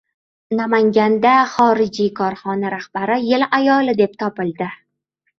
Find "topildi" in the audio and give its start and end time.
4.23-4.71